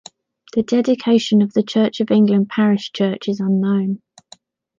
The 0.55 0.63
dedication 0.63 1.43
of 1.43 1.53
the 1.53 1.61
Church 1.61 1.99
of 1.99 2.09
England 2.09 2.49
parish 2.49 2.91
church 2.91 3.27
is 3.29 3.39
unknown. 3.39 4.01